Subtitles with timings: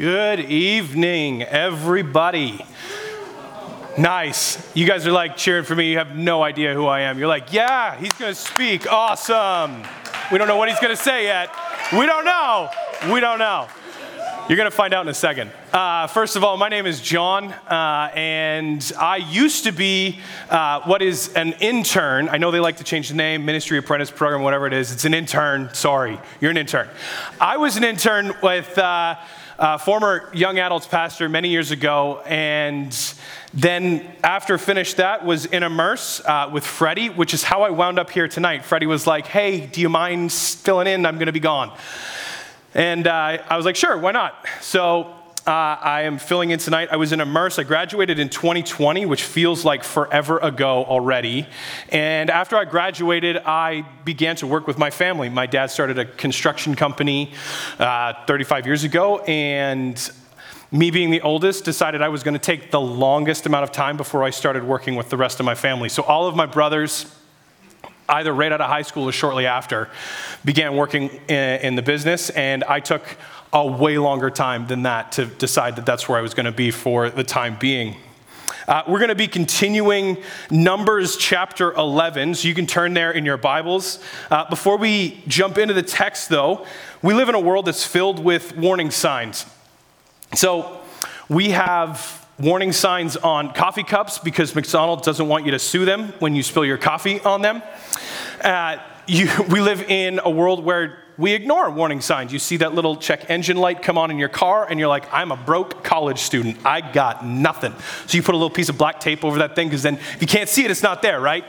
[0.00, 2.64] Good evening, everybody.
[3.98, 4.74] Nice.
[4.74, 5.90] You guys are like cheering for me.
[5.90, 7.18] You have no idea who I am.
[7.18, 8.90] You're like, yeah, he's going to speak.
[8.90, 9.82] Awesome.
[10.32, 11.50] We don't know what he's going to say yet.
[11.92, 12.70] We don't know.
[13.12, 13.68] We don't know.
[14.48, 15.52] You're going to find out in a second.
[15.70, 20.80] Uh, first of all, my name is John, uh, and I used to be uh,
[20.84, 22.30] what is an intern.
[22.30, 24.92] I know they like to change the name, Ministry Apprentice Program, whatever it is.
[24.92, 25.74] It's an intern.
[25.74, 26.88] Sorry, you're an intern.
[27.38, 28.78] I was an intern with
[29.60, 33.14] uh, former young adults pastor many years ago, and
[33.54, 38.00] then after finished that was in Immerse uh, with Freddie, which is how I wound
[38.00, 38.64] up here tonight.
[38.64, 41.06] Freddie was like, "Hey, do you mind filling in?
[41.06, 41.76] I'm going to be gone."
[42.74, 44.46] And uh, I was like, sure, why not?
[44.60, 45.14] So
[45.46, 46.90] uh, I am filling in tonight.
[46.92, 47.58] I was in Immerse.
[47.58, 51.46] I graduated in 2020, which feels like forever ago already.
[51.88, 55.30] And after I graduated, I began to work with my family.
[55.30, 57.32] My dad started a construction company
[57.78, 60.10] uh, 35 years ago, and
[60.70, 63.96] me being the oldest, decided I was going to take the longest amount of time
[63.96, 65.88] before I started working with the rest of my family.
[65.88, 67.06] So all of my brothers,
[68.10, 69.88] either right out of high school or shortly after,
[70.44, 73.02] began working in, in the business, and I took
[73.52, 76.52] a way longer time than that to decide that that's where I was going to
[76.52, 77.96] be for the time being.
[78.68, 80.16] Uh, we're going to be continuing
[80.50, 83.98] Numbers chapter 11, so you can turn there in your Bibles.
[84.30, 86.64] Uh, before we jump into the text, though,
[87.02, 89.46] we live in a world that's filled with warning signs.
[90.34, 90.80] So
[91.28, 96.12] we have warning signs on coffee cups because McDonald's doesn't want you to sue them
[96.20, 97.62] when you spill your coffee on them.
[98.40, 102.32] Uh, you, we live in a world where we ignore warning signs.
[102.32, 105.12] You see that little check engine light come on in your car, and you're like,
[105.12, 106.58] I'm a broke college student.
[106.64, 107.74] I got nothing.
[108.06, 110.20] So you put a little piece of black tape over that thing because then if
[110.20, 111.44] you can't see it, it's not there, right?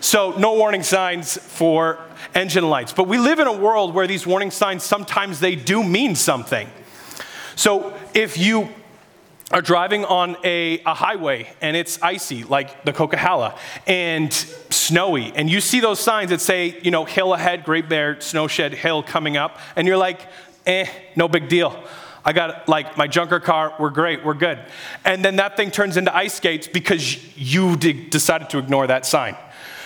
[0.00, 1.98] So, no warning signs for
[2.34, 2.92] engine lights.
[2.92, 6.68] But we live in a world where these warning signs sometimes they do mean something.
[7.56, 8.68] So, if you
[9.54, 15.48] are driving on a, a, highway and it's icy, like the Coquihalla, and snowy, and
[15.48, 19.36] you see those signs that say, you know, hill ahead, Great Bear, Snowshed hill coming
[19.36, 20.26] up, and you're like,
[20.66, 21.84] eh, no big deal.
[22.24, 24.58] I got like my junker car, we're great, we're good.
[25.04, 29.36] And then that thing turns into ice skates because you decided to ignore that sign.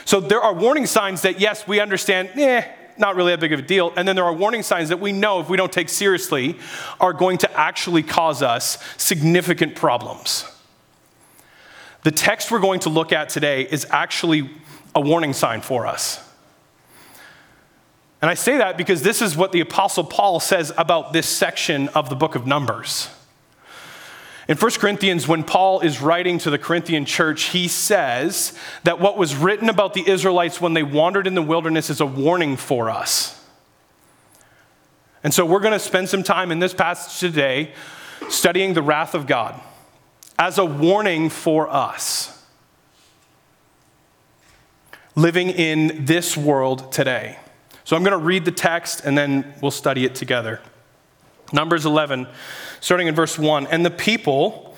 [0.06, 2.64] So there are warning signs that, yes, we understand, eh,
[2.98, 3.92] not really that big of a deal.
[3.96, 6.56] And then there are warning signs that we know if we don't take seriously
[7.00, 10.44] are going to actually cause us significant problems.
[12.04, 14.50] The text we're going to look at today is actually
[14.94, 16.24] a warning sign for us.
[18.20, 21.88] And I say that because this is what the Apostle Paul says about this section
[21.90, 23.08] of the book of Numbers.
[24.48, 29.18] In 1 Corinthians, when Paul is writing to the Corinthian church, he says that what
[29.18, 32.88] was written about the Israelites when they wandered in the wilderness is a warning for
[32.88, 33.44] us.
[35.22, 37.74] And so we're going to spend some time in this passage today
[38.30, 39.60] studying the wrath of God
[40.38, 42.34] as a warning for us
[45.14, 47.36] living in this world today.
[47.82, 50.60] So I'm going to read the text and then we'll study it together.
[51.52, 52.26] Numbers 11,
[52.80, 53.66] starting in verse 1.
[53.68, 54.76] And the people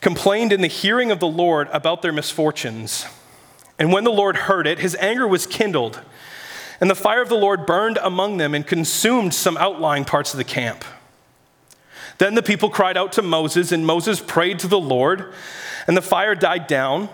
[0.00, 3.06] complained in the hearing of the Lord about their misfortunes.
[3.78, 6.00] And when the Lord heard it, his anger was kindled.
[6.80, 10.38] And the fire of the Lord burned among them and consumed some outlying parts of
[10.38, 10.84] the camp.
[12.18, 15.32] Then the people cried out to Moses, and Moses prayed to the Lord,
[15.86, 17.08] and the fire died down.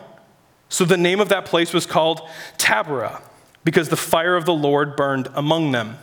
[0.71, 2.23] So the name of that place was called
[2.57, 3.23] Taberah,
[3.65, 5.99] because the fire of the Lord burned among them.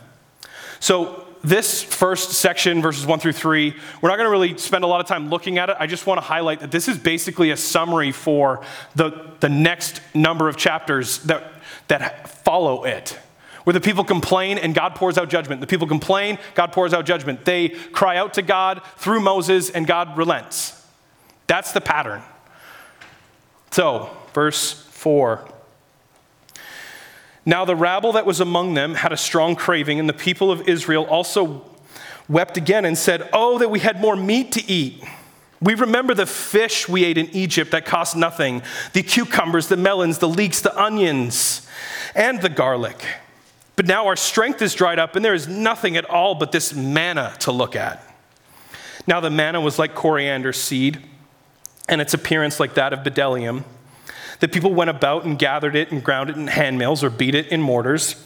[0.78, 4.86] So this first section, verses one through three, we're not going to really spend a
[4.86, 5.76] lot of time looking at it.
[5.78, 8.64] I just want to highlight that this is basically a summary for
[8.94, 11.52] the, the next number of chapters that,
[11.88, 13.18] that follow it.
[13.64, 15.60] Where the people complain and God pours out judgment.
[15.60, 17.44] The people complain, God pours out judgment.
[17.44, 20.84] They cry out to God through Moses, and God relents.
[21.46, 22.22] That's the pattern.
[23.70, 25.51] So, verse 4
[27.44, 30.68] now the rabble that was among them had a strong craving, and the people of
[30.68, 31.64] Israel also
[32.28, 35.02] wept again and said, Oh, that we had more meat to eat.
[35.60, 38.62] We remember the fish we ate in Egypt that cost nothing
[38.92, 41.66] the cucumbers, the melons, the leeks, the onions,
[42.14, 43.04] and the garlic.
[43.76, 46.74] But now our strength is dried up, and there is nothing at all but this
[46.74, 48.04] manna to look at.
[49.06, 51.00] Now the manna was like coriander seed,
[51.88, 53.64] and its appearance like that of bdellium.
[54.42, 57.46] The people went about and gathered it and ground it in handmills or beat it
[57.52, 58.16] in mortars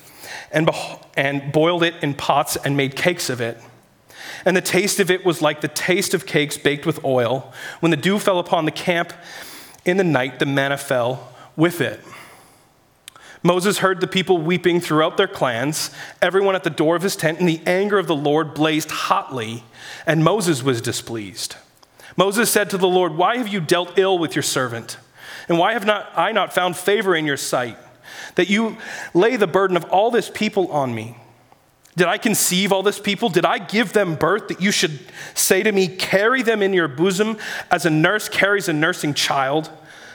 [0.50, 0.70] and,
[1.14, 3.60] and boiled it in pots and made cakes of it.
[4.46, 7.52] And the taste of it was like the taste of cakes baked with oil.
[7.80, 9.12] When the dew fell upon the camp
[9.84, 12.00] in the night, the manna fell with it.
[13.42, 15.90] Moses heard the people weeping throughout their clans,
[16.22, 19.64] everyone at the door of his tent, and the anger of the Lord blazed hotly,
[20.06, 21.56] and Moses was displeased.
[22.16, 24.96] Moses said to the Lord, Why have you dealt ill with your servant?
[25.48, 27.78] And why have not I not found favor in your sight,
[28.34, 28.76] that you
[29.14, 31.16] lay the burden of all this people on me?
[31.96, 33.30] Did I conceive all this people?
[33.30, 34.98] Did I give them birth that you should
[35.34, 37.38] say to me, Carry them in your bosom
[37.70, 39.70] as a nurse carries a nursing child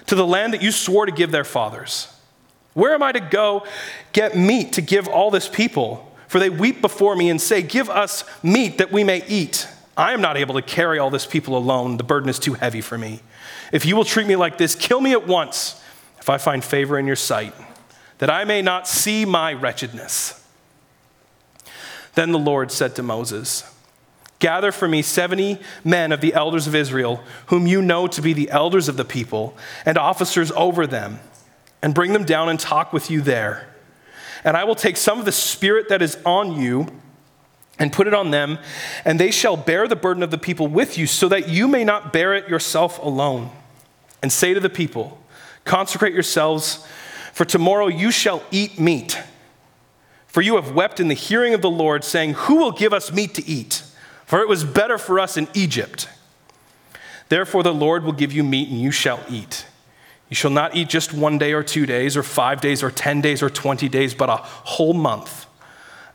[0.06, 2.14] to the land that you swore to give their fathers?
[2.74, 3.66] Where am I to go
[4.14, 6.08] get meat to give all this people?
[6.28, 9.68] For they weep before me and say, Give us meat that we may eat.
[9.98, 11.98] I am not able to carry all this people alone.
[11.98, 13.22] The burden is too heavy for me.
[13.72, 15.82] If you will treat me like this, kill me at once
[16.20, 17.54] if I find favor in your sight,
[18.20, 20.38] that I may not see my wretchedness.
[22.14, 23.64] Then the Lord said to Moses,
[24.40, 28.34] Gather for me 70 men of the elders of Israel, whom you know to be
[28.34, 29.56] the elders of the people,
[29.86, 31.20] and officers over them,
[31.82, 33.68] and bring them down and talk with you there.
[34.44, 36.88] And I will take some of the spirit that is on you
[37.82, 38.60] and put it on them,
[39.04, 41.84] and they shall bear the burden of the people with you, so that you may
[41.84, 43.50] not bear it yourself alone.
[44.22, 45.20] And say to the people,
[45.66, 46.86] Consecrate yourselves,
[47.34, 49.20] for tomorrow you shall eat meat.
[50.28, 53.12] For you have wept in the hearing of the Lord, saying, Who will give us
[53.12, 53.82] meat to eat?
[54.28, 56.08] For it was better for us in Egypt.
[57.30, 59.66] Therefore, the Lord will give you meat, and you shall eat.
[60.30, 63.22] You shall not eat just one day or two days, or five days, or ten
[63.22, 65.48] days, or twenty days, but a whole month,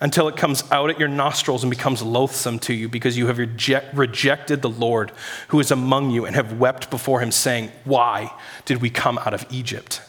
[0.00, 3.38] until it comes out at your nostrils and becomes loathsome to you, because you have
[3.38, 5.12] reject, rejected the Lord
[5.48, 8.32] who is among you, and have wept before him, saying, Why
[8.64, 10.02] did we come out of Egypt?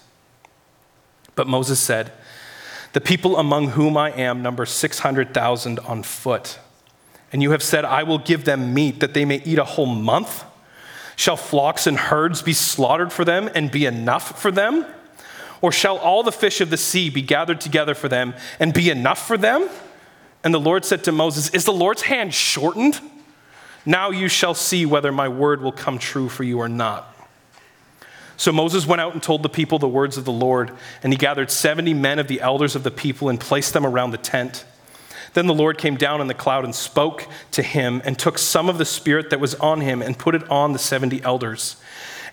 [1.36, 2.12] But Moses said,
[2.94, 6.58] the people among whom I am number 600,000 on foot.
[7.32, 9.86] And you have said, I will give them meat that they may eat a whole
[9.86, 10.44] month.
[11.16, 14.84] Shall flocks and herds be slaughtered for them and be enough for them?
[15.62, 18.90] Or shall all the fish of the sea be gathered together for them and be
[18.90, 19.70] enough for them?
[20.44, 23.00] And the Lord said to Moses, Is the Lord's hand shortened?
[23.86, 27.14] Now you shall see whether my word will come true for you or not.
[28.36, 30.72] So Moses went out and told the people the words of the Lord,
[31.02, 34.12] and he gathered 70 men of the elders of the people and placed them around
[34.12, 34.64] the tent.
[35.34, 38.70] Then the Lord came down in the cloud and spoke to him, and took some
[38.70, 41.78] of the Spirit that was on him and put it on the 70 elders.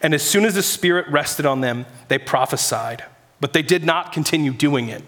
[0.02, 3.04] And as soon as the Spirit rested on them, they prophesied,
[3.44, 5.02] but they did not continue doing it.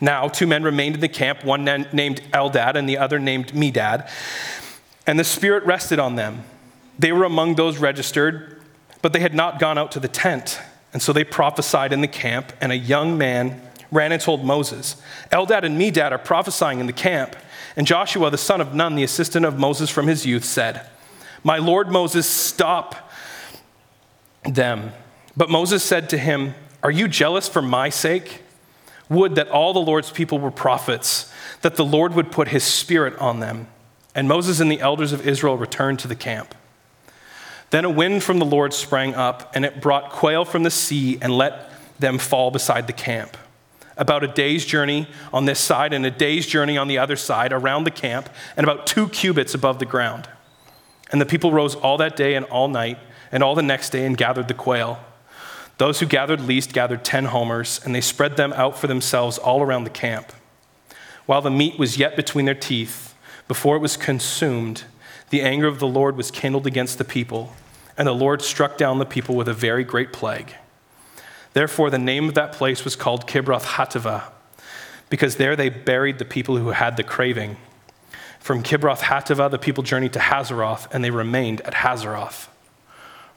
[0.00, 4.08] Now, two men remained in the camp, one named Eldad and the other named Medad,
[5.04, 6.44] and the Spirit rested on them.
[6.96, 8.60] They were among those registered
[9.02, 10.60] but they had not gone out to the tent.
[10.92, 15.00] And so they prophesied in the camp, and a young man ran and told Moses,
[15.32, 17.36] Eldad and Medad are prophesying in the camp.
[17.76, 20.86] And Joshua, the son of Nun, the assistant of Moses from his youth, said,
[21.42, 23.10] My Lord Moses, stop
[24.44, 24.92] them.
[25.40, 28.42] But Moses said to him, Are you jealous for my sake?
[29.08, 31.32] Would that all the Lord's people were prophets,
[31.62, 33.68] that the Lord would put his spirit on them.
[34.14, 36.54] And Moses and the elders of Israel returned to the camp.
[37.70, 41.18] Then a wind from the Lord sprang up, and it brought quail from the sea
[41.22, 43.34] and let them fall beside the camp.
[43.96, 47.54] About a day's journey on this side and a day's journey on the other side
[47.54, 48.28] around the camp,
[48.58, 50.28] and about two cubits above the ground.
[51.10, 52.98] And the people rose all that day and all night,
[53.32, 55.02] and all the next day, and gathered the quail.
[55.80, 59.62] Those who gathered least gathered ten homers, and they spread them out for themselves all
[59.62, 60.30] around the camp.
[61.24, 63.14] While the meat was yet between their teeth,
[63.48, 64.84] before it was consumed,
[65.30, 67.54] the anger of the Lord was kindled against the people,
[67.96, 70.52] and the Lord struck down the people with a very great plague.
[71.54, 74.24] Therefore, the name of that place was called Kibroth Hattaavah,
[75.08, 77.56] because there they buried the people who had the craving.
[78.38, 82.48] From Kibroth Hattaavah, the people journeyed to Hazeroth, and they remained at Hazeroth.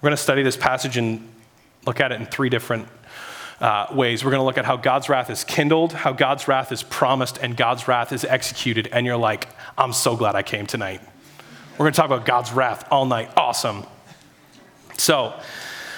[0.01, 1.29] We're going to study this passage and
[1.86, 2.88] look at it in three different
[3.60, 4.24] uh, ways.
[4.24, 7.38] We're going to look at how God's wrath is kindled, how God's wrath is promised,
[7.38, 8.90] and God's wrath is executed.
[8.92, 9.48] And you're like,
[9.78, 11.02] I'm so glad I came tonight.
[11.74, 13.32] We're going to talk about God's wrath all night.
[13.38, 13.86] Awesome.
[14.98, 15.34] So,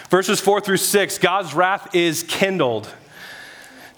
[0.09, 2.87] verses four through six God's wrath is kindled.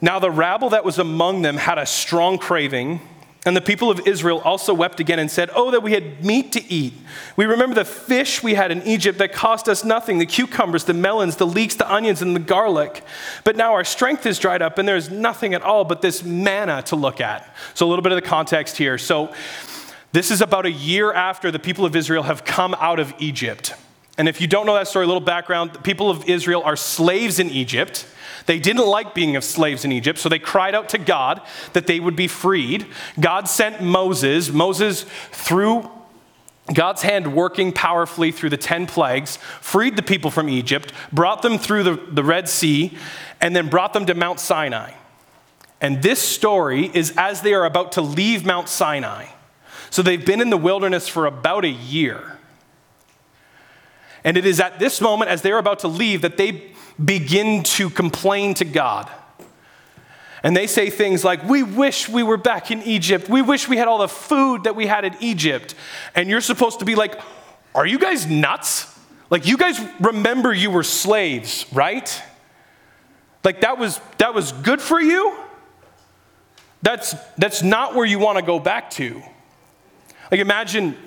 [0.01, 3.01] Now, the rabble that was among them had a strong craving.
[3.47, 6.51] And the people of Israel also wept again and said, Oh, that we had meat
[6.51, 6.91] to eat.
[7.37, 10.93] We remember the fish we had in Egypt that cost us nothing the cucumbers, the
[10.93, 13.01] melons, the leeks, the onions, and the garlic.
[13.45, 16.81] But now our strength is dried up, and there's nothing at all but this manna
[16.87, 17.55] to look at.
[17.73, 18.97] So, a little bit of the context here.
[18.97, 19.33] So,
[20.11, 23.73] this is about a year after the people of Israel have come out of Egypt.
[24.17, 26.75] And if you don't know that story, a little background the people of Israel are
[26.75, 28.07] slaves in Egypt.
[28.47, 31.41] They didn't like being slaves in Egypt, so they cried out to God
[31.73, 32.87] that they would be freed.
[33.19, 34.49] God sent Moses.
[34.49, 35.89] Moses, through
[36.73, 41.57] God's hand working powerfully through the 10 plagues, freed the people from Egypt, brought them
[41.57, 42.97] through the, the Red Sea,
[43.39, 44.93] and then brought them to Mount Sinai.
[45.79, 49.27] And this story is as they are about to leave Mount Sinai.
[49.89, 52.36] So they've been in the wilderness for about a year.
[54.27, 56.71] And it is at this moment, as they're about to leave, that they
[57.03, 59.09] begin to complain to God.
[60.43, 63.29] And they say things like, We wish we were back in Egypt.
[63.29, 65.75] We wish we had all the food that we had in Egypt.
[66.13, 67.17] And you're supposed to be like,
[67.73, 68.93] Are you guys nuts?
[69.29, 72.21] Like, you guys remember you were slaves, right?
[73.45, 75.37] Like, that was, that was good for you?
[76.81, 79.23] That's, that's not where you want to go back to.
[80.29, 80.97] Like, imagine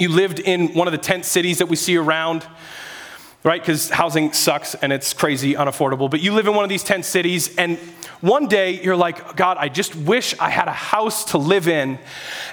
[0.00, 2.46] you lived in one of the tent cities that we see around
[3.42, 3.60] right?
[3.60, 6.10] Because housing sucks and it's crazy unaffordable.
[6.10, 7.78] But you live in one of these tent cities, and
[8.20, 11.98] one day you're like, God, I just wish I had a house to live in.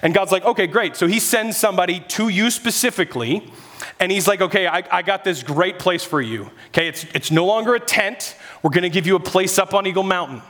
[0.01, 0.95] And God's like, okay, great.
[0.95, 3.51] So he sends somebody to you specifically,
[3.99, 6.49] and he's like, okay, I, I got this great place for you.
[6.67, 8.35] Okay, it's, it's no longer a tent.
[8.63, 10.41] We're going to give you a place up on Eagle Mountain.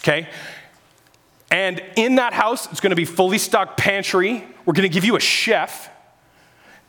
[0.00, 0.28] Okay?
[1.50, 4.46] And in that house, it's going to be fully stocked pantry.
[4.66, 5.90] We're going to give you a chef.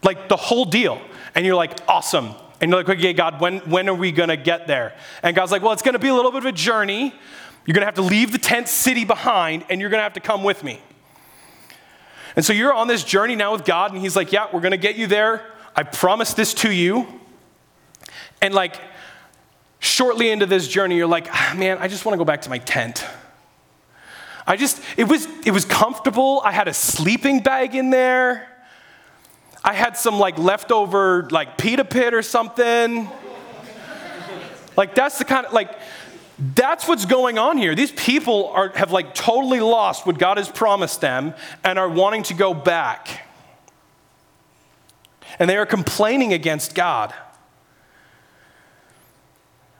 [0.03, 1.01] Like the whole deal.
[1.35, 2.33] And you're like, awesome.
[2.61, 4.93] And you're like, okay, God, when, when are we going to get there?
[5.23, 7.13] And God's like, well, it's going to be a little bit of a journey.
[7.65, 10.13] You're going to have to leave the tent city behind, and you're going to have
[10.13, 10.81] to come with me.
[12.35, 14.71] And so you're on this journey now with God, and He's like, yeah, we're going
[14.71, 15.45] to get you there.
[15.75, 17.07] I promise this to you.
[18.41, 18.75] And like,
[19.79, 22.49] shortly into this journey, you're like, ah, man, I just want to go back to
[22.49, 23.05] my tent.
[24.49, 26.41] I just, it was, it was comfortable.
[26.43, 28.47] I had a sleeping bag in there.
[29.63, 33.07] I had some like leftover like pita pit or something.
[34.75, 35.77] like that's the kind of like
[36.55, 37.75] that's what's going on here.
[37.75, 42.23] These people are have like totally lost what God has promised them and are wanting
[42.23, 43.27] to go back.
[45.37, 47.13] And they are complaining against God.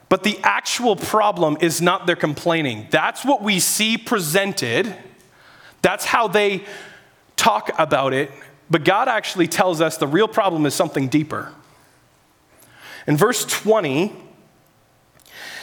[0.10, 2.88] But the actual problem is not their complaining.
[2.90, 4.94] That's what we see presented.
[5.84, 6.66] That's how they
[7.36, 8.32] talk about it.
[8.72, 11.54] But God actually tells us the real problem is something deeper.
[13.08, 14.14] In verse 20,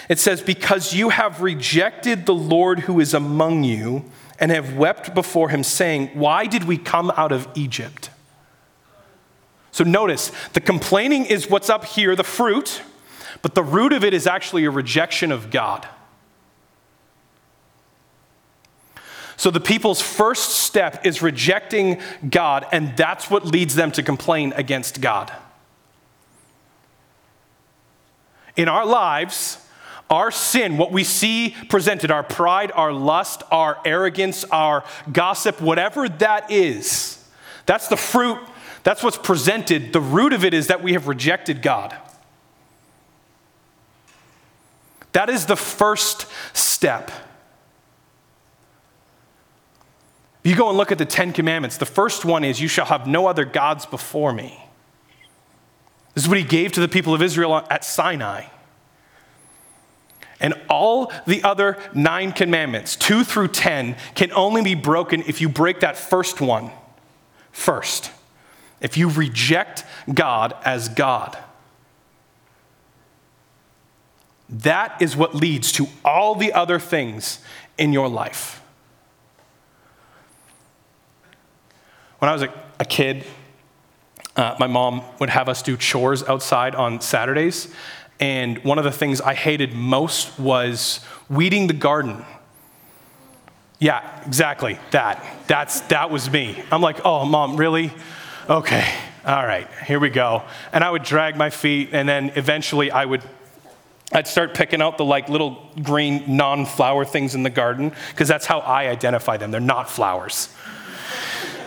[0.08, 4.04] it says, Because you have rejected the Lord who is among you
[4.38, 8.10] and have wept before him, saying, Why did we come out of Egypt?
[9.72, 12.82] So notice, the complaining is what's up here, the fruit,
[13.42, 15.86] but the root of it is actually a rejection of God.
[19.36, 24.54] So the people's first step is rejecting God, and that's what leads them to complain
[24.56, 25.32] against God.
[28.56, 29.58] In our lives,
[30.08, 36.08] our sin, what we see presented, our pride, our lust, our arrogance, our gossip, whatever
[36.08, 37.22] that is,
[37.66, 38.38] that's the fruit,
[38.84, 39.92] that's what's presented.
[39.92, 41.94] The root of it is that we have rejected God.
[45.16, 47.10] That is the first step.
[50.44, 51.78] You go and look at the Ten Commandments.
[51.78, 54.62] The first one is, You shall have no other gods before me.
[56.12, 58.44] This is what he gave to the people of Israel at Sinai.
[60.38, 65.48] And all the other nine commandments, two through ten, can only be broken if you
[65.48, 66.70] break that first one
[67.52, 68.10] first.
[68.82, 69.82] If you reject
[70.12, 71.38] God as God.
[74.48, 77.40] That is what leads to all the other things
[77.78, 78.62] in your life.
[82.18, 83.24] When I was a, a kid,
[84.36, 87.72] uh, my mom would have us do chores outside on Saturdays.
[88.20, 92.24] And one of the things I hated most was weeding the garden.
[93.78, 94.78] Yeah, exactly.
[94.92, 95.22] That.
[95.48, 96.62] That's that was me.
[96.72, 97.92] I'm like, "Oh, mom, really?
[98.48, 98.90] Okay.
[99.26, 99.68] All right.
[99.86, 103.22] Here we go." And I would drag my feet and then eventually I would
[104.12, 108.46] I'd start picking out the like little green non-flower things in the garden because that's
[108.46, 109.50] how I identify them.
[109.50, 110.48] They're not flowers.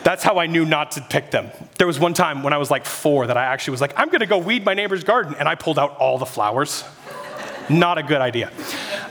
[0.04, 1.52] That's how I knew not to pick them.
[1.78, 4.10] There was one time when I was like four that I actually was like, I'm
[4.10, 5.36] gonna go weed my neighbor's garden.
[5.38, 6.86] And I pulled out all the flowers.
[7.70, 8.52] not a good idea.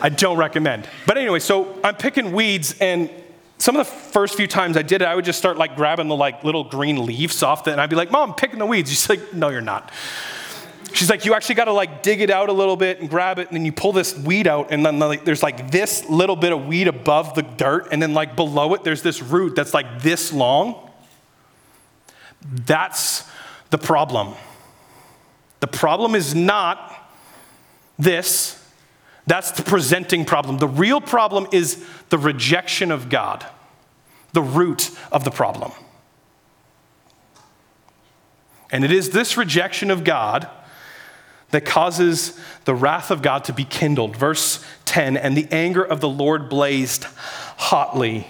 [0.01, 0.89] I don't recommend.
[1.07, 3.11] But anyway, so I'm picking weeds and
[3.59, 6.09] some of the first few times I did it, I would just start like grabbing
[6.09, 8.67] the like little green leaves off it, and I'd be like, "Mom, I'm picking the
[8.67, 9.91] weeds." She's like, "No, you're not."
[10.93, 13.39] She's like, "You actually got to like dig it out a little bit and grab
[13.39, 16.37] it, and then you pull this weed out, and then like, there's like this little
[16.37, 19.75] bit of weed above the dirt, and then like below it, there's this root that's
[19.75, 20.91] like this long."
[22.43, 23.29] That's
[23.71, 24.35] the problem.
[25.61, 27.11] The problem is not
[27.99, 28.55] this.
[29.27, 30.59] That's the presenting problem.
[30.59, 33.45] The real problem is the rejection of God,
[34.33, 35.73] the root of the problem.
[38.71, 40.49] And it is this rejection of God
[41.51, 44.17] that causes the wrath of God to be kindled.
[44.17, 47.05] Verse 10 And the anger of the Lord blazed
[47.57, 48.27] hotly.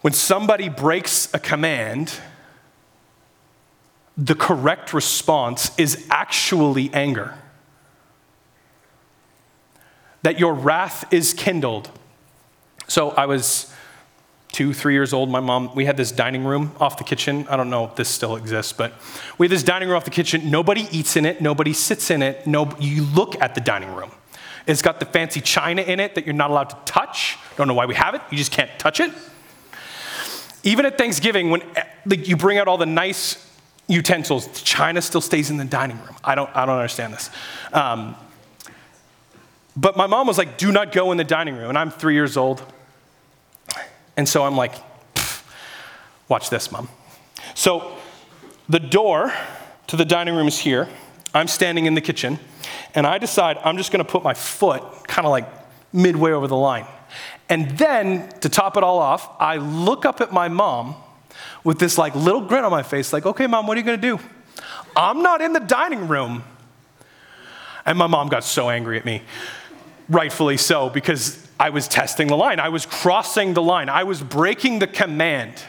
[0.00, 2.12] When somebody breaks a command,
[4.16, 7.34] the correct response is actually anger.
[10.22, 11.90] That your wrath is kindled.
[12.88, 13.72] So I was
[14.58, 15.30] two, three years old.
[15.30, 17.46] My mom, we had this dining room off the kitchen.
[17.48, 18.92] I don't know if this still exists, but
[19.38, 20.50] we had this dining room off the kitchen.
[20.50, 22.44] Nobody eats in it, nobody sits in it.
[22.44, 24.10] No, you look at the dining room.
[24.66, 27.38] It's got the fancy china in it that you're not allowed to touch.
[27.56, 28.20] Don't know why we have it.
[28.32, 29.12] You just can't touch it.
[30.64, 31.62] Even at Thanksgiving, when
[32.04, 33.48] like, you bring out all the nice
[33.86, 36.16] utensils, china still stays in the dining room.
[36.24, 37.30] I don't, I don't understand this.
[37.72, 38.16] Um,
[39.76, 41.68] but my mom was like, do not go in the dining room.
[41.68, 42.60] And I'm three years old.
[44.18, 44.74] And so I'm like,
[46.28, 46.88] watch this, mom.
[47.54, 47.96] So
[48.68, 49.32] the door
[49.86, 50.88] to the dining room is here.
[51.32, 52.40] I'm standing in the kitchen.
[52.96, 55.48] And I decide I'm just going to put my foot kind of like
[55.92, 56.84] midway over the line.
[57.48, 60.96] And then to top it all off, I look up at my mom
[61.62, 63.98] with this like little grin on my face, like, okay, mom, what are you gonna
[63.98, 64.18] do?
[64.96, 66.42] I'm not in the dining room.
[67.86, 69.22] And my mom got so angry at me,
[70.08, 72.60] rightfully so, because I was testing the line.
[72.60, 73.88] I was crossing the line.
[73.88, 75.62] I was breaking the command.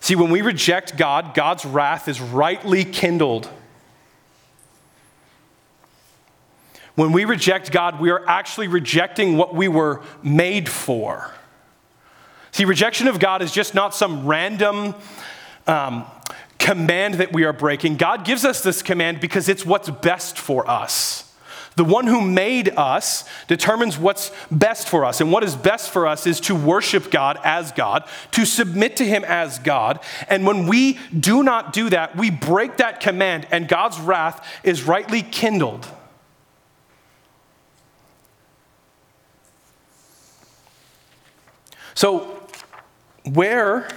[0.00, 3.48] See, when we reject God, God's wrath is rightly kindled.
[6.96, 11.32] When we reject God, we are actually rejecting what we were made for.
[12.50, 14.94] See, rejection of God is just not some random
[15.66, 16.04] um,
[16.58, 17.96] command that we are breaking.
[17.96, 21.31] God gives us this command because it's what's best for us.
[21.76, 25.20] The one who made us determines what's best for us.
[25.20, 29.04] And what is best for us is to worship God as God, to submit to
[29.04, 30.00] Him as God.
[30.28, 34.82] And when we do not do that, we break that command, and God's wrath is
[34.82, 35.86] rightly kindled.
[41.94, 42.42] So,
[43.24, 43.88] where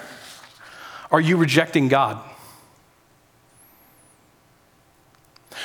[1.12, 2.22] are you rejecting God?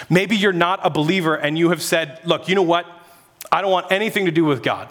[0.09, 2.87] Maybe you're not a believer and you have said, Look, you know what?
[3.53, 4.89] I don't want anything to do with God,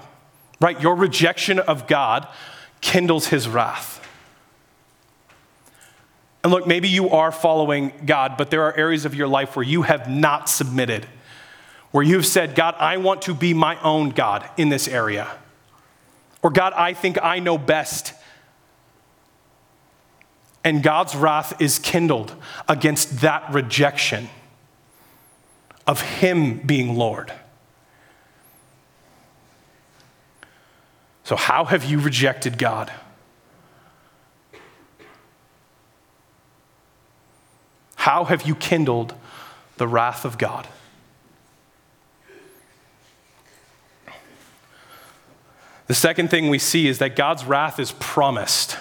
[0.60, 0.80] right?
[0.82, 2.28] Your rejection of God
[2.82, 3.96] kindles his wrath.
[6.44, 9.66] And look, maybe you are following God, but there are areas of your life where
[9.66, 11.06] you have not submitted,
[11.92, 15.28] where you've said, God, I want to be my own God in this area.
[16.42, 18.14] Or, God, I think I know best
[20.64, 22.36] and God's wrath is kindled
[22.68, 24.30] against that rejection
[25.90, 27.34] of Him being Lord.
[31.24, 32.92] So, how have you rejected God?
[37.96, 39.16] How have you kindled
[39.78, 40.68] the wrath of God?
[45.88, 48.78] The second thing we see is that God's wrath is promised.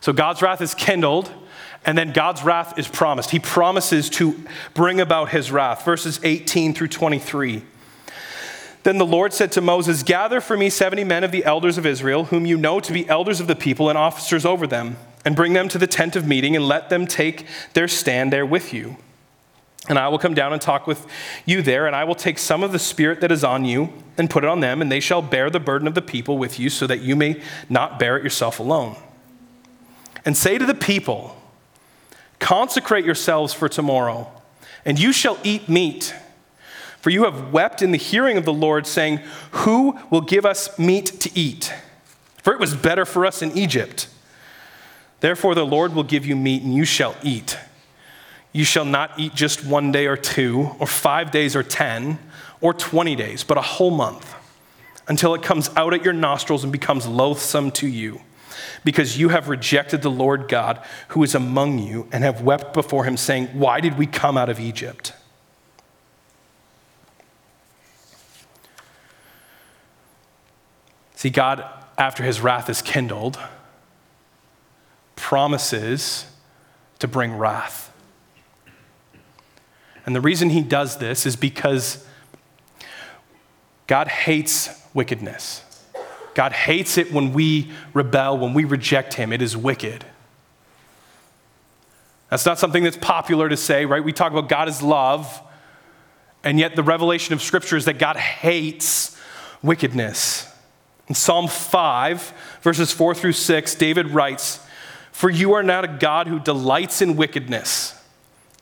[0.00, 1.28] So God's wrath is kindled,
[1.86, 3.30] and then God's wrath is promised.
[3.30, 4.44] He promises to
[4.74, 5.84] bring about his wrath.
[5.84, 7.62] Verses 18 through 23.
[8.82, 11.86] Then the Lord said to Moses, Gather for me 70 men of the elders of
[11.86, 15.34] Israel, whom you know to be elders of the people and officers over them, and
[15.34, 18.72] bring them to the tent of meeting, and let them take their stand there with
[18.72, 18.96] you.
[19.88, 21.06] And I will come down and talk with
[21.44, 24.28] you there, and I will take some of the spirit that is on you and
[24.28, 26.68] put it on them, and they shall bear the burden of the people with you,
[26.68, 28.96] so that you may not bear it yourself alone
[30.26, 31.35] and say to the people,
[32.38, 34.30] Consecrate yourselves for tomorrow,
[34.84, 36.14] and you shall eat meat.
[37.00, 39.20] For you have wept in the hearing of the Lord, saying,
[39.52, 41.72] Who will give us meat to eat?
[42.42, 44.08] For it was better for us in Egypt.
[45.20, 47.58] Therefore, the Lord will give you meat, and you shall eat.
[48.52, 52.18] You shall not eat just one day or two, or five days or ten,
[52.60, 54.34] or twenty days, but a whole month,
[55.08, 58.20] until it comes out at your nostrils and becomes loathsome to you
[58.84, 63.04] because you have rejected the Lord God who is among you and have wept before
[63.04, 65.12] him, saying, Why did we come out of Egypt?
[71.14, 71.64] See, God,
[71.98, 73.38] after his wrath is kindled,
[75.16, 76.26] promises
[76.98, 77.92] to bring wrath.
[80.04, 82.06] And the reason he does this is because
[83.86, 85.62] God hates wickedness.
[86.36, 89.32] God hates it when we rebel, when we reject Him.
[89.32, 90.04] It is wicked.
[92.28, 94.04] That's not something that's popular to say, right?
[94.04, 95.40] We talk about God is love,
[96.44, 99.18] and yet the revelation of Scripture is that God hates
[99.62, 100.46] wickedness.
[101.08, 104.60] In Psalm 5, verses 4 through 6, David writes,
[105.12, 107.98] For you are not a God who delights in wickedness.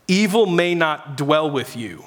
[0.06, 2.04] Evil may not dwell with you.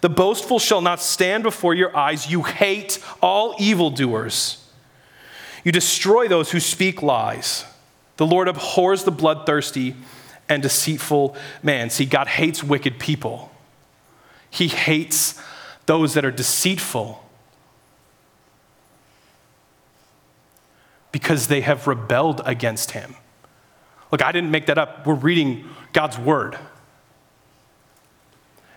[0.00, 2.30] The boastful shall not stand before your eyes.
[2.30, 4.59] You hate all evildoers.
[5.64, 7.64] You destroy those who speak lies.
[8.16, 9.94] The Lord abhors the bloodthirsty
[10.48, 11.90] and deceitful man.
[11.90, 13.50] See, God hates wicked people,
[14.50, 15.40] He hates
[15.86, 17.24] those that are deceitful
[21.12, 23.16] because they have rebelled against Him.
[24.12, 25.06] Look, I didn't make that up.
[25.06, 26.58] We're reading God's word.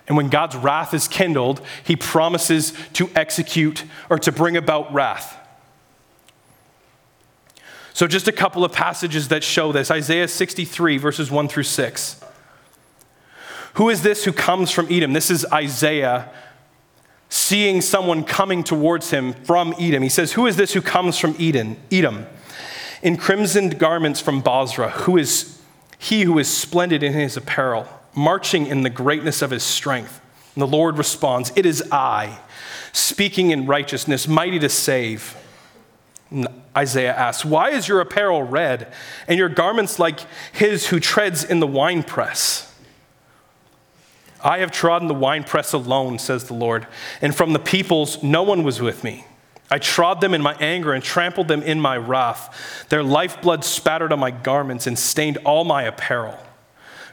[0.07, 5.37] And when God's wrath is kindled, he promises to execute or to bring about wrath.
[7.93, 12.21] So, just a couple of passages that show this Isaiah 63, verses 1 through 6.
[13.75, 15.13] Who is this who comes from Edom?
[15.13, 16.29] This is Isaiah
[17.29, 20.03] seeing someone coming towards him from Edom.
[20.03, 22.25] He says, Who is this who comes from Eden, Edom?
[23.01, 25.62] In crimsoned garments from Bozrah, who is
[25.97, 27.88] he who is splendid in his apparel?
[28.15, 30.21] marching in the greatness of his strength.
[30.56, 32.39] And the Lord responds, It is I,
[32.91, 35.36] speaking in righteousness, mighty to save.
[36.75, 38.91] Isaiah asks, Why is your apparel red
[39.27, 40.19] and your garments like
[40.51, 42.73] his who treads in the winepress?
[44.43, 46.87] I have trodden the winepress alone, says the Lord,
[47.21, 49.25] and from the peoples no one was with me.
[49.71, 52.85] I trod them in my anger and trampled them in my wrath.
[52.89, 56.37] Their lifeblood spattered on my garments and stained all my apparel.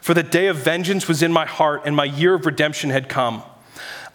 [0.01, 3.07] For the day of vengeance was in my heart, and my year of redemption had
[3.07, 3.43] come.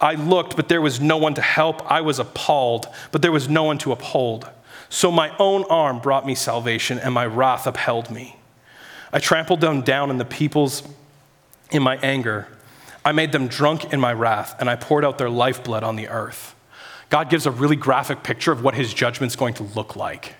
[0.00, 1.90] I looked, but there was no one to help.
[1.90, 4.50] I was appalled, but there was no one to uphold.
[4.88, 8.36] So my own arm brought me salvation, and my wrath upheld me.
[9.12, 10.82] I trampled them down in the peoples
[11.70, 12.48] in my anger.
[13.04, 16.08] I made them drunk in my wrath, and I poured out their lifeblood on the
[16.08, 16.54] earth.
[17.08, 20.34] God gives a really graphic picture of what his judgment's going to look like.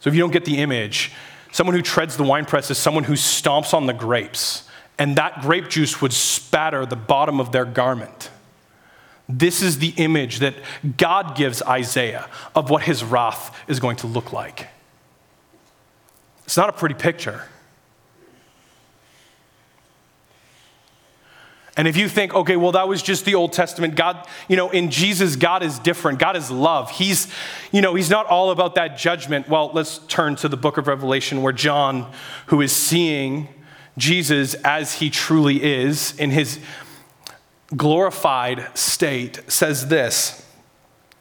[0.00, 1.12] So if you don't get the image,
[1.52, 5.68] Someone who treads the winepress is someone who stomps on the grapes, and that grape
[5.68, 8.30] juice would spatter the bottom of their garment.
[9.28, 10.54] This is the image that
[10.96, 14.68] God gives Isaiah of what his wrath is going to look like.
[16.44, 17.42] It's not a pretty picture.
[21.76, 24.68] And if you think, okay, well, that was just the Old Testament, God, you know,
[24.70, 26.18] in Jesus, God is different.
[26.18, 26.90] God is love.
[26.90, 27.32] He's,
[27.70, 29.48] you know, He's not all about that judgment.
[29.48, 32.10] Well, let's turn to the book of Revelation where John,
[32.46, 33.46] who is seeing
[33.96, 36.58] Jesus as He truly is in His
[37.76, 40.46] glorified state, says this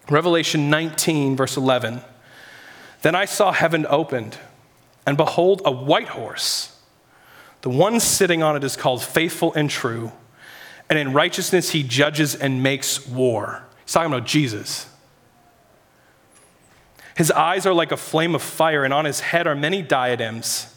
[0.10, 2.01] Revelation 19, verse 11.
[3.01, 4.38] Then I saw heaven opened,
[5.05, 6.79] and behold, a white horse.
[7.62, 10.12] The one sitting on it is called faithful and true
[10.89, 13.63] and in righteousness he judges and makes war.
[13.86, 14.88] He's talking about Jesus.
[17.15, 20.73] His eyes are like a flame of fire, and on his head are many diadems.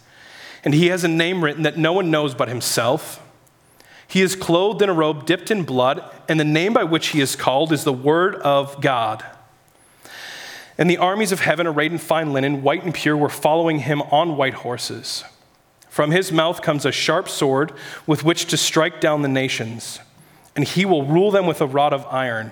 [0.64, 3.22] And he has a name written that no one knows but himself.
[4.10, 7.20] He is clothed in a robe dipped in blood, and the name by which he
[7.20, 9.24] is called is the Word of God.
[10.76, 14.02] And the armies of heaven, arrayed in fine linen, white and pure, were following him
[14.02, 15.22] on white horses.
[15.88, 17.72] From his mouth comes a sharp sword
[18.04, 20.00] with which to strike down the nations,
[20.56, 22.50] and he will rule them with a rod of iron.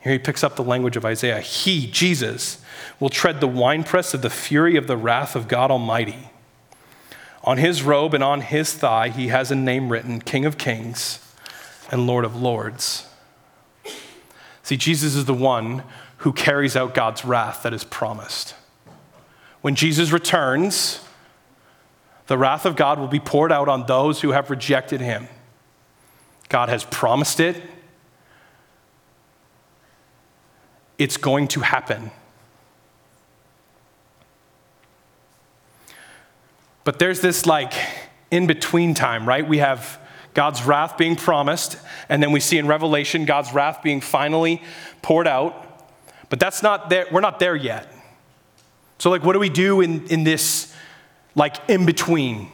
[0.00, 1.40] Here he picks up the language of Isaiah.
[1.40, 2.60] He, Jesus,
[2.98, 6.30] will tread the winepress of the fury of the wrath of God Almighty.
[7.44, 11.20] On his robe and on his thigh, he has a name written King of Kings
[11.90, 13.06] and Lord of Lords.
[14.62, 15.82] See, Jesus is the one
[16.18, 18.54] who carries out God's wrath that is promised.
[19.60, 21.00] When Jesus returns,
[22.28, 25.28] the wrath of God will be poured out on those who have rejected him.
[26.48, 27.62] God has promised it.
[30.96, 32.10] It's going to happen.
[36.84, 37.72] But there's this like
[38.30, 39.46] in between time, right?
[39.46, 39.98] We have
[40.34, 44.62] God's wrath being promised, and then we see in Revelation God's wrath being finally
[45.00, 45.60] poured out.
[46.28, 47.90] But that's not there, we're not there yet.
[48.98, 50.74] So, like, what do we do in, in this
[51.34, 52.48] like in between?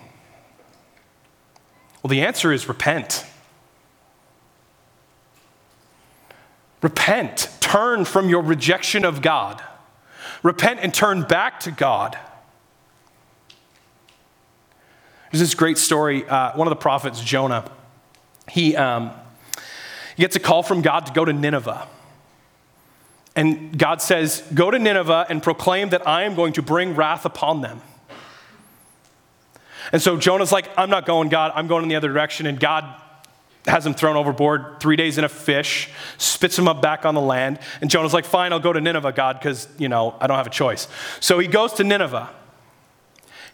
[2.02, 3.24] Well, the answer is repent.
[6.82, 7.48] Repent.
[7.60, 9.62] Turn from your rejection of God.
[10.42, 12.18] Repent and turn back to God.
[15.30, 16.28] There's this great story.
[16.28, 17.70] Uh, one of the prophets, Jonah,
[18.48, 19.12] he, um,
[20.16, 21.86] he gets a call from God to go to Nineveh.
[23.36, 27.24] And God says, Go to Nineveh and proclaim that I am going to bring wrath
[27.24, 27.80] upon them.
[29.92, 32.46] And so Jonah's like, I'm not going, God, I'm going in the other direction.
[32.46, 32.84] And God
[33.66, 37.20] has him thrown overboard, three days in a fish, spits him up back on the
[37.20, 37.58] land.
[37.80, 40.46] And Jonah's like, fine, I'll go to Nineveh, God, because, you know, I don't have
[40.46, 40.88] a choice.
[41.20, 42.30] So he goes to Nineveh.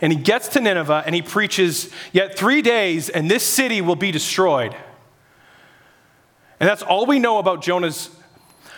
[0.00, 3.96] And he gets to Nineveh and he preaches, Yet three days and this city will
[3.96, 4.74] be destroyed.
[6.61, 8.11] And that's all we know about Jonah's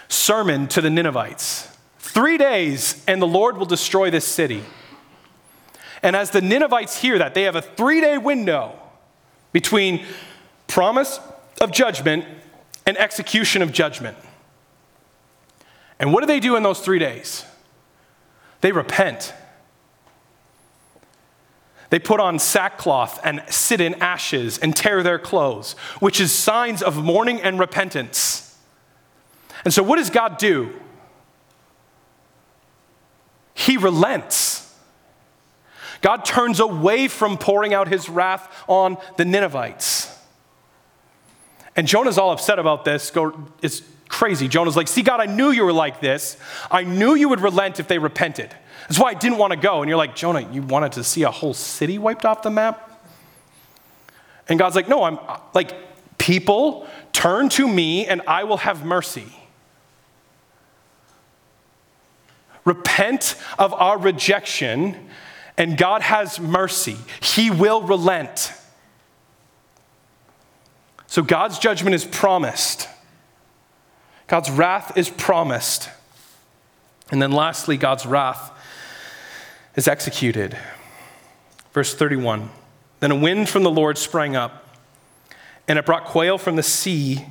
[0.09, 1.69] sermon to the Ninevites.
[1.99, 4.65] Three days and the Lord will destroy this city.
[6.03, 8.79] And as the Ninevites hear that, they have a three day window
[9.53, 10.05] between
[10.67, 11.21] promise
[11.61, 12.25] of judgment
[12.87, 14.17] and execution of judgment.
[15.99, 17.45] And what do they do in those three days?
[18.61, 19.33] They repent.
[21.91, 26.83] They put on sackcloth and sit in ashes and tear their clothes, which is signs
[26.83, 28.57] of mourning and repentance.
[29.65, 30.73] And so, what does God do?
[33.55, 34.65] He relents.
[36.01, 40.17] God turns away from pouring out his wrath on the Ninevites.
[41.75, 43.11] And Jonah's all upset about this.
[43.63, 44.47] It's crazy.
[44.47, 46.37] Jonah's like, See, God, I knew you were like this.
[46.71, 48.55] I knew you would relent if they repented.
[48.89, 49.83] That's why I didn't want to go.
[49.83, 52.85] And you're like, Jonah, you wanted to see a whole city wiped off the map?
[54.49, 55.19] And God's like, No, I'm
[55.53, 55.73] like,
[56.17, 59.33] people turn to me and I will have mercy.
[62.65, 65.09] Repent of our rejection,
[65.57, 66.97] and God has mercy.
[67.23, 68.53] He will relent.
[71.07, 72.87] So God's judgment is promised.
[74.27, 75.89] God's wrath is promised.
[77.11, 78.53] And then lastly, God's wrath
[79.79, 80.59] is executed.
[81.73, 82.51] Verse 31
[82.99, 84.77] Then a wind from the Lord sprang up,
[85.69, 87.25] and it brought quail from the sea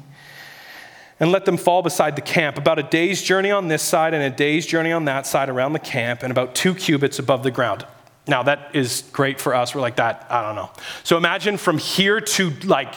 [1.19, 4.23] and let them fall beside the camp, about a day's journey on this side and
[4.23, 7.51] a day's journey on that side around the camp, and about two cubits above the
[7.51, 7.85] ground.
[8.27, 9.75] Now, that is great for us.
[9.75, 10.69] We're like that, I don't know.
[11.03, 12.95] So imagine from here to like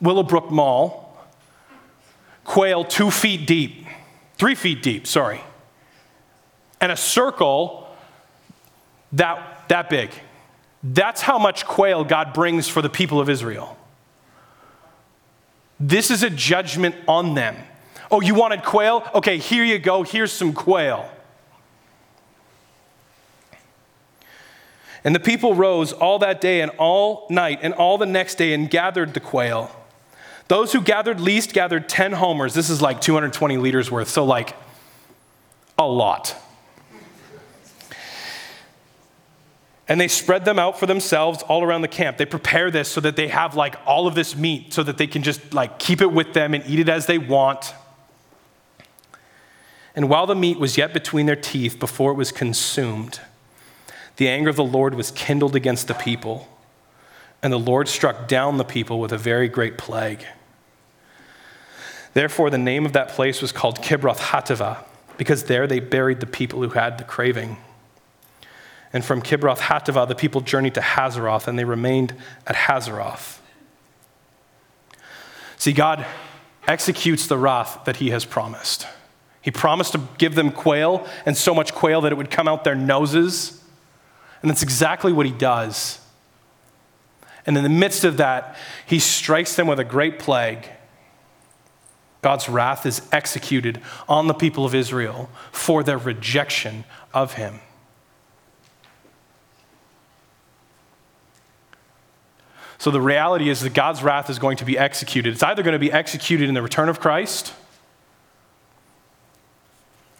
[0.00, 1.18] Willowbrook Mall,
[2.44, 3.84] quail two feet deep,
[4.38, 5.42] three feet deep, sorry,
[6.80, 7.85] and a circle
[9.12, 10.10] that, that big.
[10.82, 13.76] That's how much quail God brings for the people of Israel.
[15.78, 17.56] This is a judgment on them.
[18.10, 19.08] Oh, you wanted quail?
[19.14, 20.02] Okay, here you go.
[20.02, 21.10] Here's some quail.
[25.04, 28.52] And the people rose all that day and all night and all the next day
[28.52, 29.70] and gathered the quail.
[30.48, 32.54] Those who gathered least gathered 10 homers.
[32.54, 34.56] This is like 220 liters worth, so like
[35.78, 36.36] a lot.
[39.88, 42.16] And they spread them out for themselves all around the camp.
[42.16, 45.06] They prepare this so that they have like all of this meat so that they
[45.06, 47.72] can just like keep it with them and eat it as they want.
[49.94, 53.20] And while the meat was yet between their teeth before it was consumed,
[54.16, 56.48] the anger of the Lord was kindled against the people,
[57.42, 60.24] and the Lord struck down the people with a very great plague.
[62.12, 64.84] Therefore, the name of that place was called Kibroth Hattaavah,
[65.16, 67.56] because there they buried the people who had the craving.
[68.96, 72.14] And from Kibroth Hattaavah, the people journeyed to Hazeroth, and they remained
[72.46, 73.40] at Hazeroth.
[75.58, 76.06] See, God
[76.66, 78.86] executes the wrath that he has promised.
[79.42, 82.64] He promised to give them quail, and so much quail that it would come out
[82.64, 83.62] their noses.
[84.40, 86.00] And that's exactly what he does.
[87.44, 88.56] And in the midst of that,
[88.86, 90.70] he strikes them with a great plague.
[92.22, 97.60] God's wrath is executed on the people of Israel for their rejection of him.
[102.78, 105.32] So the reality is that God's wrath is going to be executed.
[105.32, 107.52] It's either going to be executed in the return of Christ,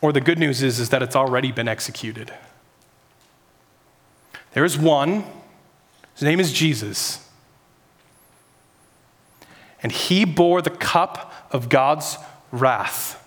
[0.01, 2.33] or the good news is, is that it's already been executed.
[4.53, 5.25] There is one,
[6.15, 7.29] his name is Jesus.
[9.83, 12.17] And he bore the cup of God's
[12.51, 13.23] wrath.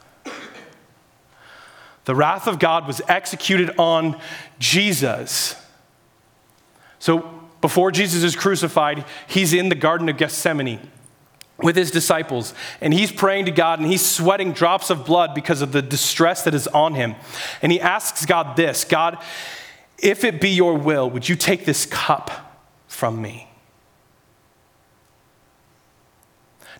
[2.06, 4.20] The wrath of God was executed on
[4.58, 5.56] Jesus.
[6.98, 10.80] So before Jesus is crucified, he's in the Garden of Gethsemane
[11.58, 15.62] with his disciples, and he's praying to God, and he's sweating drops of blood because
[15.62, 17.16] of the distress that is on him.
[17.62, 19.22] And he asks God this God,
[19.98, 23.50] if it be your will, would you take this cup from me?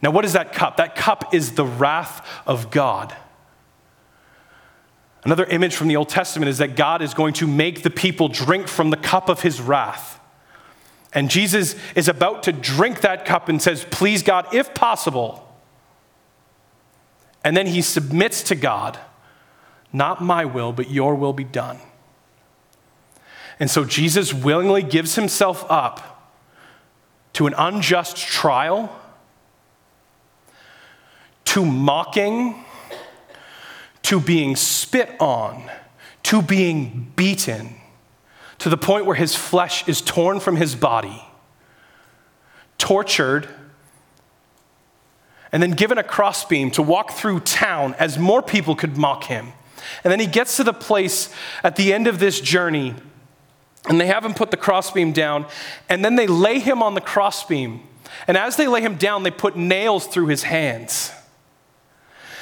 [0.02, 0.78] Now, what is that cup?
[0.78, 3.14] That cup is the wrath of God.
[5.26, 8.30] Another image from the Old Testament is that God is going to make the people
[8.30, 10.19] drink from the cup of his wrath.
[11.14, 15.46] And Jesus is about to drink that cup and says, Please, God, if possible.
[17.44, 19.00] And then he submits to God,
[19.92, 21.80] Not my will, but your will be done.
[23.60, 26.32] And so Jesus willingly gives himself up
[27.34, 28.96] to an unjust trial
[31.46, 32.64] to mocking,
[34.04, 35.70] to being spit on,
[36.22, 37.76] to being beaten,
[38.60, 41.24] to the point where his flesh is torn from his body,
[42.78, 43.48] tortured,
[45.52, 49.54] and then given a crossbeam to walk through town as more people could mock him.
[50.04, 52.94] And then he gets to the place at the end of this journey,
[53.88, 55.46] and they have him put the crossbeam down,
[55.88, 57.82] and then they lay him on the crossbeam.
[58.28, 61.12] And as they lay him down, they put nails through his hands.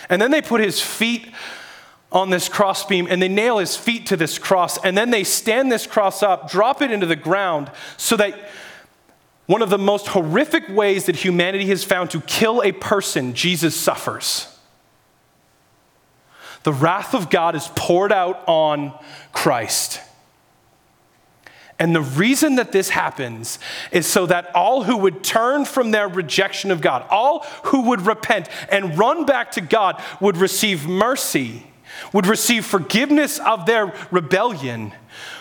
[0.10, 1.28] And then they put his feet
[2.12, 4.84] on this crossbeam and they nail his feet to this cross.
[4.84, 8.50] And then they stand this cross up, drop it into the ground so that
[9.46, 13.76] one of the most horrific ways that humanity has found to kill a person, Jesus
[13.76, 14.54] suffers.
[16.64, 18.94] The wrath of God is poured out on
[19.32, 20.02] Christ.
[21.80, 23.60] And the reason that this happens
[23.92, 28.02] is so that all who would turn from their rejection of God, all who would
[28.02, 31.68] repent and run back to God, would receive mercy,
[32.14, 34.94] would receive forgiveness of their rebellion,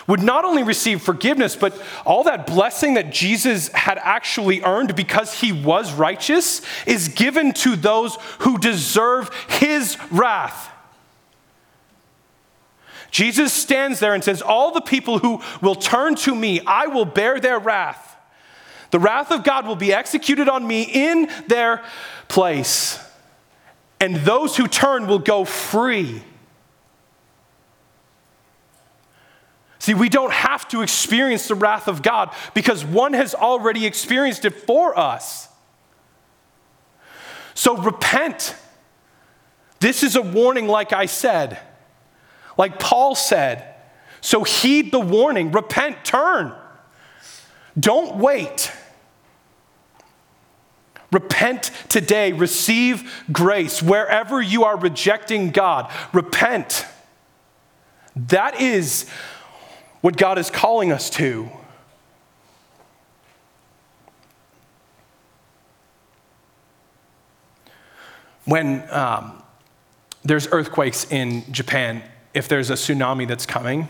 [0.07, 5.41] would not only receive forgiveness, but all that blessing that Jesus had actually earned because
[5.41, 10.71] he was righteous is given to those who deserve his wrath.
[13.11, 17.05] Jesus stands there and says, All the people who will turn to me, I will
[17.05, 18.15] bear their wrath.
[18.91, 21.83] The wrath of God will be executed on me in their
[22.27, 22.99] place.
[23.99, 26.23] And those who turn will go free.
[29.87, 34.43] See, we don't have to experience the wrath of God because one has already experienced
[34.43, 35.47] it for us.
[37.53, 38.53] So repent.
[39.79, 41.57] This is a warning, like I said.
[42.57, 43.75] Like Paul said,
[44.19, 46.53] so heed the warning, repent, turn.
[47.79, 48.69] Don't wait.
[51.13, 53.81] Repent today, receive grace.
[53.81, 56.85] Wherever you are rejecting God, repent.
[58.17, 59.09] That is
[60.07, 61.49] what God is calling us to.
[68.45, 69.43] When um,
[70.23, 73.89] there's earthquakes in Japan, if there's a tsunami that's coming,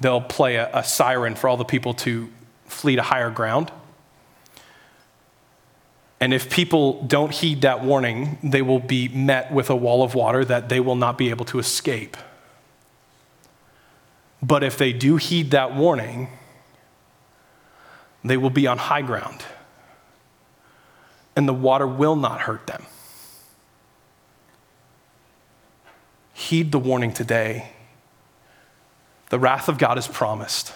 [0.00, 2.30] they'll play a, a siren for all the people to
[2.64, 3.70] flee to higher ground.
[6.20, 10.14] And if people don't heed that warning, they will be met with a wall of
[10.14, 12.16] water that they will not be able to escape.
[14.42, 16.28] But if they do heed that warning,
[18.24, 19.44] they will be on high ground.
[21.34, 22.84] And the water will not hurt them.
[26.32, 27.70] Heed the warning today.
[29.30, 30.72] The wrath of God is promised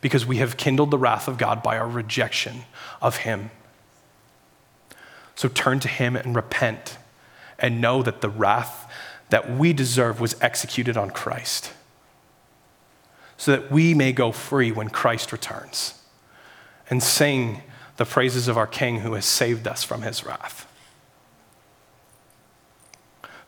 [0.00, 2.64] because we have kindled the wrath of God by our rejection
[3.00, 3.50] of Him.
[5.34, 6.98] So turn to Him and repent
[7.58, 8.90] and know that the wrath
[9.30, 11.72] that we deserve was executed on Christ
[13.42, 16.00] so that we may go free when Christ returns
[16.88, 17.62] and sing
[17.96, 20.64] the praises of our King who has saved us from His wrath.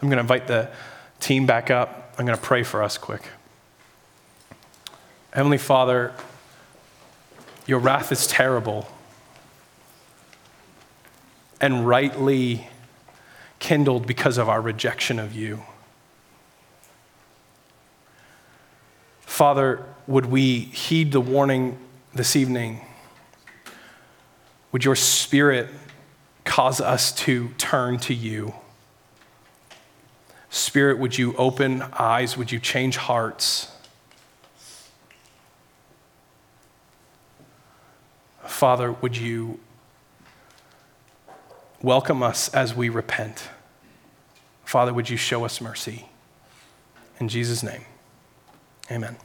[0.02, 0.68] I'm going to invite the
[1.20, 2.12] team back up.
[2.18, 3.22] I'm going to pray for us quick.
[5.32, 6.12] Heavenly Father,
[7.64, 8.88] your wrath is terrible
[11.60, 12.66] and rightly
[13.60, 15.62] kindled because of our rejection of you.
[19.34, 21.76] Father, would we heed the warning
[22.14, 22.80] this evening?
[24.70, 25.70] Would your spirit
[26.44, 28.54] cause us to turn to you?
[30.50, 32.36] Spirit, would you open eyes?
[32.36, 33.72] Would you change hearts?
[38.44, 39.58] Father, would you
[41.82, 43.48] welcome us as we repent?
[44.64, 46.08] Father, would you show us mercy?
[47.18, 47.84] In Jesus' name,
[48.90, 49.16] amen.